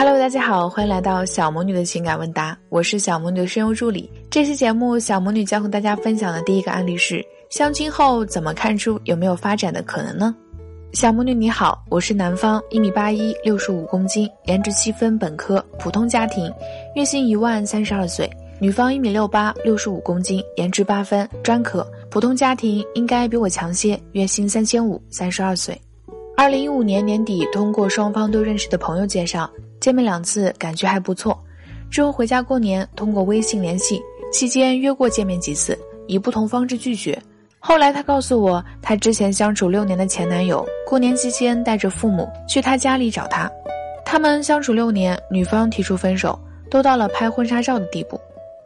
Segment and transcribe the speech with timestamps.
[0.00, 4.08] Hello，大家好，欢迎来到小魔女的情感问答，我是小魔女的声优助理。
[4.30, 10.32] 这期节目，小魔女将和大家分享的第一个案例是：相亲后怎么看出有没有发展的可能呢？
[10.92, 16.48] 小魔女你好，我是男方，一米八一，六十五公斤，颜值七分，本科，普通家庭，
[16.94, 18.30] 月薪一万，三十二岁。
[18.60, 25.76] 女方一米六八，六十五公斤，颜值八分，专科，普通家庭，应该比我强些，月薪三千五，三十二岁。
[26.36, 29.50] 二零一五年年底，通过双方都认识的朋友介绍，
[29.80, 31.38] 见面两次，感觉还不错。
[31.90, 37.20] 之后回家过年，通过微信联系，期间约过见面几次，以不同方式拒绝。
[37.58, 43.50] 后来他告诉我，他之前相处六年的前男友，过年期间带着父母去他家里找他，
[44.04, 46.38] 他们相处六年，女方提出分手，
[46.70, 48.20] 都到了拍婚纱照的地步。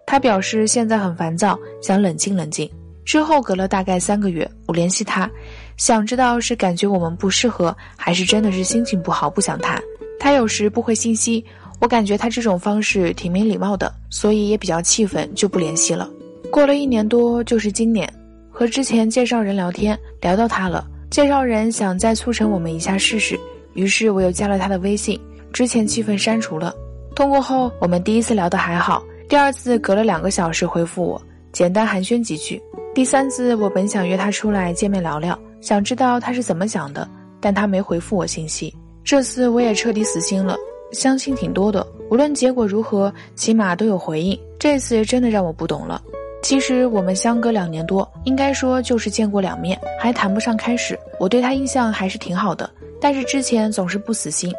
[0.04, 2.70] 他表示现在很烦躁，想冷静冷静。
[3.04, 5.28] 之后隔了大概三个月，我联系他，
[5.76, 9.82] 想知道是感觉我们不适合，还是真的是心情不好不想谈。
[10.22, 11.44] 他有时不回信息，
[11.80, 16.08] 我感觉他这种方式挺没礼貌的，所以也比较气愤，就不联系了。
[16.48, 18.08] 过了一年多，就是今年，
[18.48, 23.36] 和之前介绍人聊天，聊到他了，介绍人想再促成我们一下试试，
[23.74, 25.20] 于是我又加了他的微信，
[25.52, 26.72] 之前气氛删除了。
[27.16, 29.02] 通过后，我们第一次聊得还好。
[29.28, 31.20] 第二次隔了两个小时回复我，
[31.50, 32.62] 简单寒暄几句。
[32.94, 38.72] 第三次我本想约他出来见面聊聊，想知道他是怎么想的，但他没回复我信息。
[39.04, 40.56] 这次我也彻底死心了。
[40.92, 44.38] 相亲挺多的，无论结果如何，起码都有回应。
[44.58, 46.02] 这次真的让我不懂了。
[46.42, 50.98] 其实我们相隔两年多，应该说就是见过两面，还谈不上开始。
[51.18, 52.68] 我对他印象还是挺好的，
[53.00, 54.52] 但是之前总是不死心。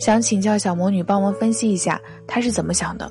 [0.00, 3.10] 想请教小魔女帮忙分析一下他是怎么想的。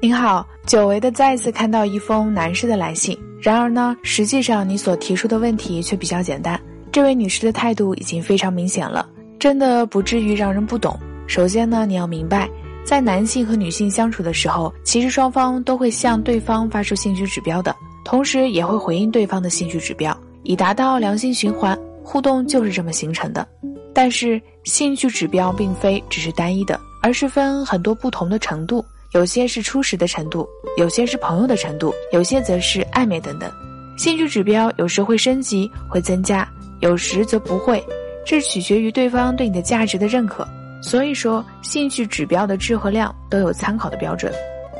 [0.00, 3.18] 您好，久违的再次看到一封男士的来信。
[3.40, 6.60] 然而呢，实际上你所提出的问题却比较简单。
[6.90, 9.08] 这位女士的态度已经非常明显了，
[9.38, 10.98] 真的不至于让人不懂。
[11.26, 12.48] 首先呢，你要明白，
[12.84, 21.78] 在男性和女性相处的时候，其实双方都会向对方发出兴趣指标的，同时也会回应对方的兴趣指标，以达到良性循环。
[22.02, 23.46] 互动就是这么形成的。
[23.94, 28.82] 但是，兴趣指标并非只是单一的，而是分很多不同的程度。
[29.12, 30.46] 有些是初识的程度，
[30.76, 33.50] 有些是朋友的程度，有些则是暧昧等等。
[33.96, 36.46] 兴趣指标有时会升级，会增加，
[36.80, 37.82] 有时则不会，
[38.24, 40.46] 这取决于对方对你的价值的认可。
[40.82, 44.32] 所以说，兴趣指标的质和量都有参考的标准。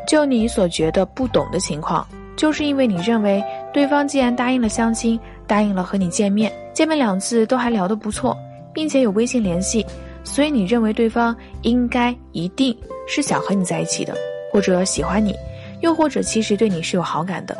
[0.06, 2.06] 就你所觉得不懂的情况，
[2.37, 8.37] 就是因为你认为对方既然答应了相亲，答应了和你见面，见面两次都还聊得不错，
[8.75, 9.84] 并且有微信联系。
[10.22, 12.77] 所以你认为对方应该一定
[13.08, 14.14] 是想和你在一起的，
[14.52, 15.34] 或者喜欢你，
[15.80, 17.56] 又或者其实对你是有好感的，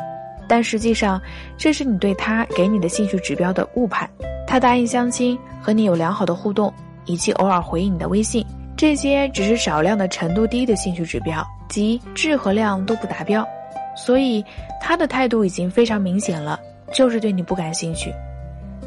[0.47, 1.19] 但实际上
[1.57, 4.09] 这是你对他给你的兴趣指标的误判。
[4.47, 6.73] 他答应相亲，和你有良好的互动，
[7.05, 8.45] 以及偶尔回应你的微信，
[8.77, 13.47] 这些只是少量的程度低的兴趣指标，即质和量都不达标。
[13.95, 14.43] 所以
[14.79, 16.59] 他的态度已经非常明显了，
[16.93, 18.13] 就是对你不感兴趣。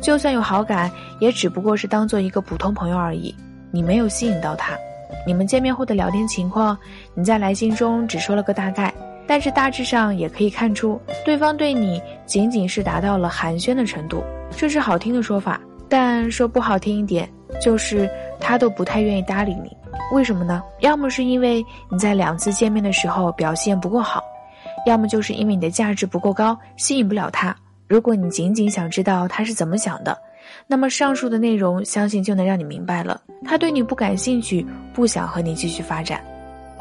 [0.00, 0.90] 就算有好感，
[1.20, 3.32] 也只不过是当做一个普通朋友而已。
[3.70, 4.76] 你没有吸引到他，
[5.26, 6.76] 你们见面后的聊天情况，
[7.14, 8.92] 你在来信中只说了个大概，
[9.26, 14.22] 但是大致上也可以看出，对方对你仅仅是达到了寒暄的程度，
[14.56, 17.28] 这是好听的说法，但说不好听一点，
[17.60, 19.76] 就是他都不太愿意搭理你。
[20.12, 20.62] 为什么呢？
[20.80, 24.22] 要么是因为你在两次见面的时候表现不够好，
[24.86, 27.54] 要么就是因为你的价值不够高，吸引不了他。
[27.86, 30.16] 如果你仅仅想知道他是怎么想的。
[30.66, 36.22] 那么上述的内容，相信就能让你明白了，他对你不感兴趣，不想和你继续发展。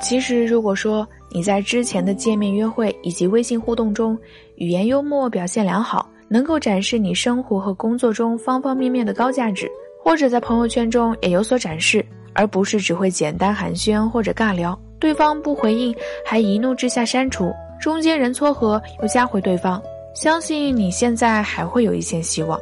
[0.02, 4.18] 其实，如果说你在之前的见面约会以及微信互动中，
[4.56, 9.70] 语言幽默，表现良好，能够展示你生活和工作中方方面面的高价值，
[10.03, 12.03] 或者在朋友圈中也有所展示，
[12.34, 15.94] 而不是只会简单寒暄或者尬聊，对方不回应
[16.25, 19.80] 还一怒之下删除，中间人撮合又加回对方，
[20.16, 22.59] 相信你现在还会有一线希望。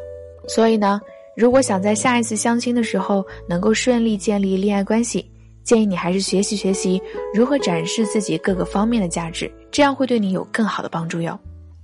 [0.49, 0.99] 所以呢，
[1.37, 5.31] 如果想在下一次相亲的时候能够顺利建立恋爱关系，
[5.63, 6.99] 建议你还是学习学习
[7.35, 11.39] 如何展示自己各个方面的价值，这样会对你有更好的帮助哟。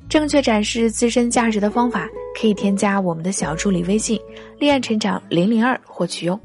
[0.09, 2.09] 正确展示自身价值的方法，
[2.39, 4.19] 可以添加我们的小助理微信
[4.57, 6.39] “恋爱成长零零二”获取哟。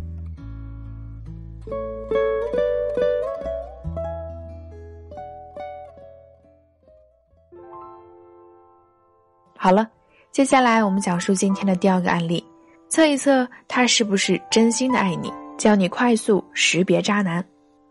[9.56, 9.88] 好了。
[10.32, 12.42] 接下来我们讲述今天的第二个案例，
[12.88, 17.44] 测一测他是不是真心的爱你，教你快速识别渣男。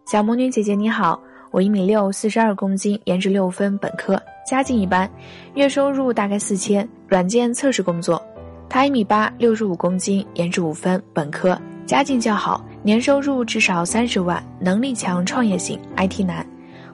[0.10, 1.22] 小魔女姐姐你好，
[1.52, 4.18] 我一米六，四十二公斤，颜值六分，本科，
[4.50, 5.10] 家境一般，
[5.56, 8.22] 月收入大概四千，软件测试工作。
[8.70, 16.48] 他一米八，六十五公斤，颜值五分，本科，家境较好，年收入至少三十万，能力强，创业型，IT 男。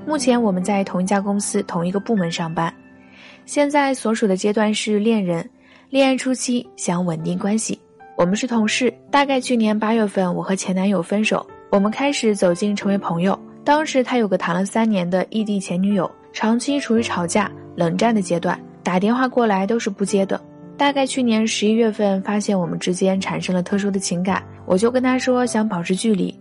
[0.08, 2.74] 目前我们在同一家公司，同一个部门上班。
[3.46, 5.48] 现在所属的阶段是恋人，
[5.90, 7.80] 恋爱初期，想稳定关系。
[8.18, 13.38] 我们是同事，大概去年八月份，我和前男友分手，我们开始走进成为朋友。
[13.64, 20.42] 当时他有个谈了三年的异地前女友，长期处于吵架、冷战的阶段，打电话过来都是不接的。
[20.76, 26.34] 大概去年十一月份，发现我们之间产生了特殊的情感，我就跟他说想保持距离。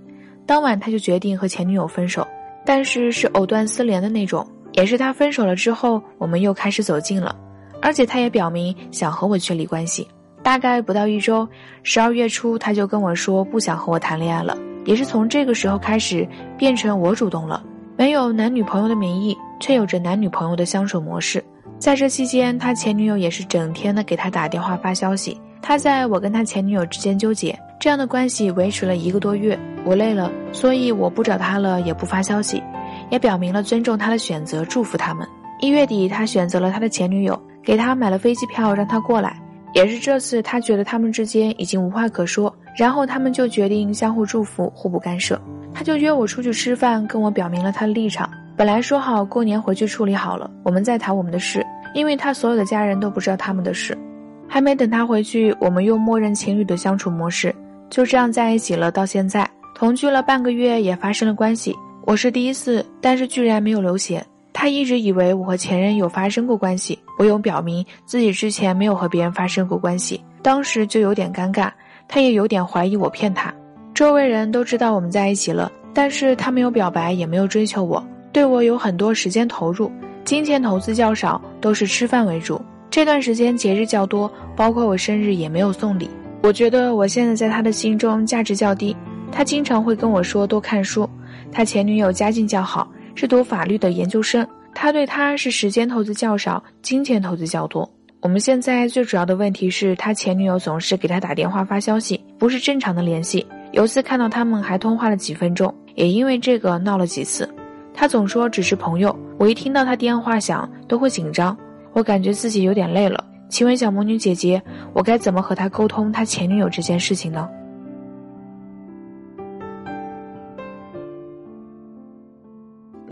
[0.47, 2.27] 当晚他就决定和前女友分手，
[2.65, 4.47] 但是是藕断丝连的那种。
[4.75, 7.35] 也是他分手了之后，我们又开始走近了，
[7.81, 10.07] 而且他也表明想和我确立关系。
[10.43, 11.49] 大概不到一周，
[11.83, 14.57] 十二月初他就跟我说不想和我谈恋爱了。
[14.85, 16.29] 也是从这个时候开始，
[16.59, 17.65] 变成我主动了，
[17.97, 21.43] 没有男女朋友的名义，却有着男女朋友的相处模式。
[21.79, 25.41] 在这期间，他前女友也是整天的给他打电话发消息。
[25.63, 29.59] 他在我跟他前女友之间纠结，这样的关系维持了一个多月。
[29.87, 32.63] 我累了，所以我不找他了，也不发消息。
[33.11, 35.27] 也表明了尊重他的选择，祝福他们。
[35.61, 39.41] 一月底，他选择了他的前女友，给他买了飞机票，让他过来。
[39.73, 45.41] 也是这次，他觉得他们之间已经无话可说，然后他们就决定相互祝福，互不干涉。
[45.73, 48.31] 他就约我出去吃饭，跟我表明了他的立场。
[48.57, 53.99] 本来说好过年回去处理好了，我们再谈我们的事，因为他所有的家人都不知道他们的事。
[54.47, 57.53] 还没等他回去，我们又默认情侣的相处模式，
[57.91, 58.93] 就这样在一起了。
[58.93, 61.75] 到现在，同居了半个月，也发生了关系。
[62.07, 64.23] 我是第一次，但是居然没有流血。
[64.53, 71.71] 他一直以为我和前任有发生过关系，我有表明自己之前没有和别人发生过关系，当时就有点尴尬，
[72.07, 73.53] 他也有点怀疑我骗他。
[73.95, 79.91] 周围人都知道我们在一起了，但是他没有表白，也没有追求我，对我有很多时间投入，
[80.27, 82.61] 金钱投资较少，都是吃饭为主。
[82.91, 86.11] 这段时间节日较多，包括我生日也没有送礼。
[86.43, 88.95] 我觉得我现在在他的心中价值较低，
[89.35, 91.09] 他经常会跟我说多看书。
[91.51, 94.47] 他前女友家境较好，是读法律的研究生。
[94.73, 97.89] 他对他是时间投资较少，金钱投资较多。
[98.21, 103.45] 我们现在最主要的问题是他前女友总是给他打电话发消息，不是正常的联系。
[103.73, 107.53] 有次看到他们还通话了几分钟，也因为这个闹了几次。
[107.93, 111.57] 他总说只是朋友，我一听到他电话响都会紧张，
[111.93, 113.25] 我感觉自己有点累了。
[113.49, 117.49] 请问小魔女姐姐，我该怎么和他沟通他前女友这件事情呢？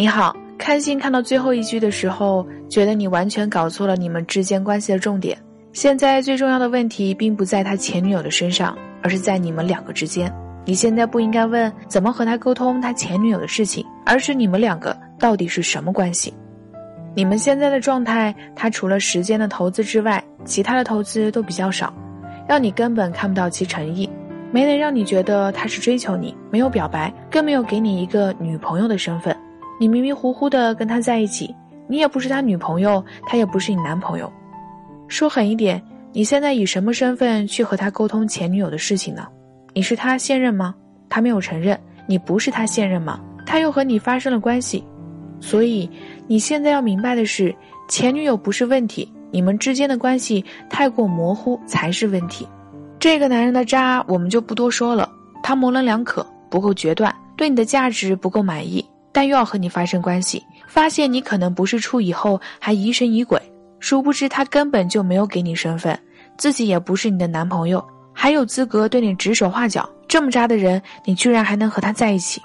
[0.03, 5.39] 你好，看信看到最后一句的时候，觉得你完全搞错了你们之间关系的重点。
[5.73, 10.29] 现在最重要的问题并不在他前女友的身上，而是在你们两个之间。
[10.65, 16.35] 你现在不应该问怎么和他沟通他前女友的事情，而是你们两个到底是什么关系？
[17.15, 21.95] 你们现在的状态，他除了时间的投资之外，其他的投资都比较少，
[22.49, 24.11] 让你根本看不到其诚意，
[24.51, 29.33] 没能让你觉得他是追求你，没有表白，更没有给你一个女朋友的身份。
[29.83, 31.53] 你迷迷糊糊的跟他在一起，
[31.89, 34.33] 你也不是他女朋友，他也不是你男朋友。
[35.09, 35.83] 说狠一点，
[36.13, 39.27] 你现在以什么身份去和他沟通前女友的事情呢？
[39.75, 40.73] 你是他现任吗？
[41.09, 41.77] 他没有承认。
[42.07, 43.21] 你不是他现任吗？
[43.45, 44.85] 他又和你发生了关系。
[45.41, 45.91] 所以
[46.29, 47.53] 你现在要明白的是，
[47.89, 52.47] 前女友不是问题，你们之间的关系太过模糊才是问题。
[53.01, 55.11] 这个男人的渣，我们就不多说了。
[55.43, 58.87] 他模棱两可，不够决断，对你的价值不够满意。
[59.13, 63.41] 但又要和你发生关系，发现你可能不是处以后还疑神疑鬼，
[63.79, 65.99] 殊不知他根本就没有给你身份，
[66.39, 69.89] 自己也不是你的男朋友，还有资格对你指手画脚。
[70.09, 72.41] 这么渣的人，你居然还能和他在一起？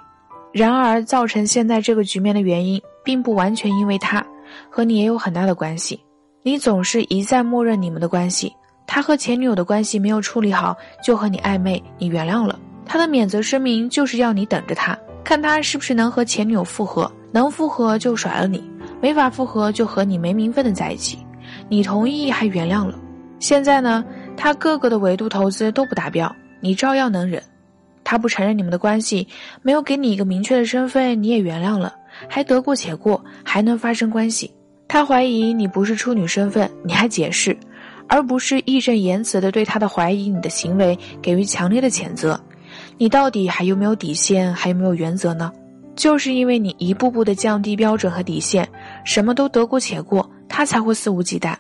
[0.54, 4.26] 然而，造成现在这个局面的原因，并不完全因为他，
[4.70, 6.00] 和你也有很大的关系。
[6.44, 8.54] 你总是一再默认你们的关系，
[8.88, 14.98] 他和前女友的关系没有处理好，就和你暧昧，你原谅了他的免责声明，就是要你等着他。
[15.28, 18.64] 看他是不是能和前女友复合，能复合就甩了你，
[19.02, 21.20] 没法复合就和你没名分的在一起。
[21.68, 22.98] 你同意还原谅了，
[23.38, 24.06] 现在呢，
[24.38, 27.44] 他各个的维度投资都不达标，你照样能忍。
[28.06, 29.28] 他不承认你们的关系，
[29.62, 31.94] 没有给你一个明确的身份，你也原谅了，
[32.30, 34.50] 还得过且过，还能发生关系。
[34.88, 37.54] 他怀疑你不是处女身份，你还解释，
[38.08, 42.40] 而不是义正言辞的对他的怀疑你的行为给予强烈的谴责。
[43.00, 45.52] 你到底还有没有底线，还有没有原则呢？
[45.96, 48.68] 就是因为你一步步的降低标准和底线，
[49.04, 51.56] 什么都得过且过，他才会肆无忌惮。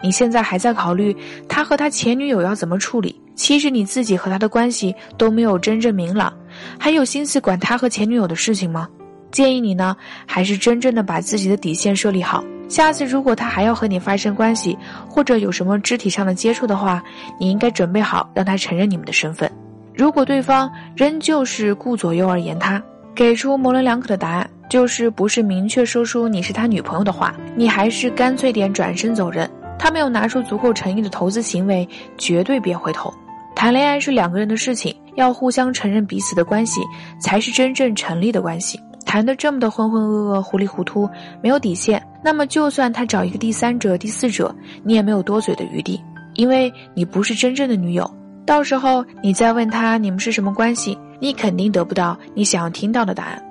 [0.00, 1.16] 你现在还在考虑
[1.48, 6.32] 他和他前女友要怎么处理，其实你自己和他的关系都没有真正明朗，
[6.78, 8.88] 还有心思管他和前女友的事情吗？
[9.30, 14.76] 建议你呢，还是真正的把自己的底线设立好，下次如果他还要和你发生关系，
[15.08, 17.02] 或者有什么肢体上的接触的话，
[17.40, 19.50] 你应该准备好让他承认你们的身份。
[19.94, 22.82] 如果对方仍旧是顾左右而言他，
[23.14, 29.48] 给出模棱两可的答案，就是不是明确说出你是他女朋友的话，你还是干脆点转身走人。
[29.78, 33.12] 他没有拿出足够诚意的投资行为，绝对别回头。
[33.54, 36.80] 谈恋爱是两个人的事情，要互相承认彼此的关系，
[37.20, 38.80] 才是真正成立的关系。
[39.06, 41.08] 谈得这么的浑浑噩噩、糊里糊涂，
[41.40, 46.02] 没有底线，那么就算他找一个第三者、第四者，你也没有多嘴的余地，
[46.34, 48.10] 因为你不是真正的女友。
[48.46, 53.42] 到时候你再问他你们是什么关系，你肯定得不到你想要听到的答案。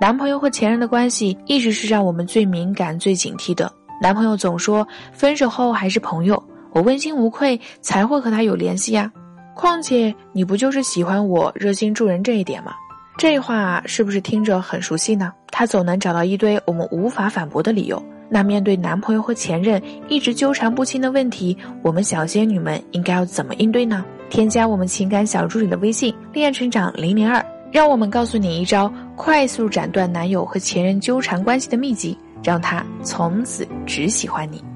[0.00, 3.70] 男朋友和前任的关系一直是让我们最敏感、最警惕的。
[4.00, 9.12] 男朋友总说分手后还是朋友，我问心无愧才会和他有联系呀。
[9.54, 12.72] 况且你不就是喜欢我热心助人这一点吗？
[13.18, 15.30] 这话是不是听着很熟悉呢？
[15.50, 18.02] 他总能找到一堆我们无法反驳的理由。
[18.30, 24.02] 那面对男朋友和前任一直纠缠不清的问题，我们小仙女们应该要怎么应对呢？
[24.32, 32.16] 添加我们情感小助理的微信“恋爱成长零零二”，让我们告诉你一招快速斩断男友和前任纠缠关系的秘籍。
[32.42, 34.71] 让他从此只喜欢你。